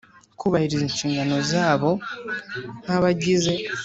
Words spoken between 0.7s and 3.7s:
inshingano zabo nk abagize